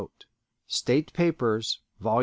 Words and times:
("State 0.65 1.13
Papers," 1.13 1.79
vol. 1.99 2.19